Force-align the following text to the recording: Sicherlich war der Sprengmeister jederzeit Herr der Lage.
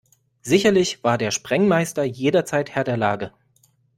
Sicherlich 0.41 1.03
war 1.03 1.19
der 1.19 1.29
Sprengmeister 1.29 2.03
jederzeit 2.03 2.71
Herr 2.71 2.83
der 2.83 2.97
Lage. 2.97 3.31